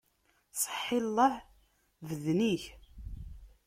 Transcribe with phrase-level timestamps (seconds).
[0.61, 1.35] Seḥḥi llah,
[2.07, 2.63] beden-ik!